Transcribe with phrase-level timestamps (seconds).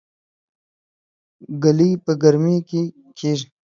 [1.63, 2.81] ګلۍ په ګرمۍ کې
[3.17, 3.47] کيږي